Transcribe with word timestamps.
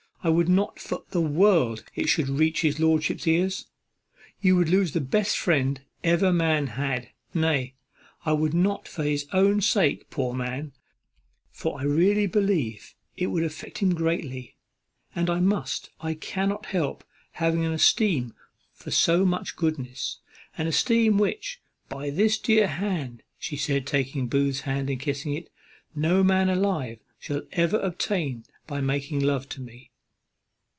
I 0.23 0.29
would 0.29 0.49
not 0.49 0.77
for 0.77 1.03
the 1.09 1.19
world 1.19 1.83
it 1.95 2.07
should 2.07 2.29
reach 2.29 2.61
his 2.61 2.79
lordship's 2.79 3.25
ears. 3.25 3.65
You 4.39 4.55
would 4.55 4.69
lose 4.69 4.91
the 4.91 5.01
best 5.01 5.35
friend 5.35 5.77
that 6.03 6.07
ever 6.09 6.31
man 6.31 6.67
had. 6.67 7.09
Nay, 7.33 7.73
I 8.23 8.33
would 8.33 8.53
not 8.53 8.87
for 8.87 9.01
his 9.03 9.25
own 9.33 9.61
sake, 9.61 10.11
poor 10.11 10.35
man; 10.35 10.73
for 11.49 11.79
I 11.79 11.85
really 11.85 12.27
believe 12.27 12.93
it 13.17 13.31
would 13.31 13.43
affect 13.43 13.79
him 13.79 13.95
greatly, 13.95 14.57
and 15.15 15.27
I 15.27 15.39
must, 15.39 15.89
I 16.01 16.13
cannot 16.13 16.67
help 16.67 17.03
having 17.31 17.65
an 17.65 17.73
esteem 17.73 18.35
for 18.73 18.91
so 18.91 19.25
much 19.25 19.55
goodness. 19.55 20.19
An 20.55 20.67
esteem 20.67 21.17
which, 21.17 21.63
by 21.89 22.11
this 22.11 22.37
dear 22.37 22.67
hand," 22.67 23.23
said 23.39 23.39
she, 23.57 23.81
taking 23.81 24.27
Booth's 24.27 24.59
hand 24.61 24.87
and 24.91 24.99
kissing 24.99 25.33
it, 25.33 25.49
"no 25.95 26.23
man 26.23 26.47
alive 26.47 26.99
shall 27.17 27.41
ever 27.53 27.79
obtain 27.79 28.45
by 28.67 28.81
making 28.81 29.19
love 29.21 29.49
to 29.49 29.61
me." 29.61 29.87